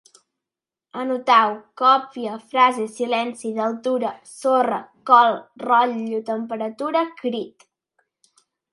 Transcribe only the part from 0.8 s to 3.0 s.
Anotau: còpia, frase,